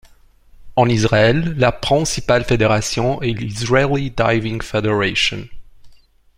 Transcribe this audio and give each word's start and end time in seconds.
En 0.75 0.89
Israël, 0.89 1.53
la 1.59 1.71
principale 1.71 2.43
fédération 2.43 3.21
est 3.21 3.33
l'Israeli 3.39 4.09
diving 4.09 4.59
federation. 4.59 5.47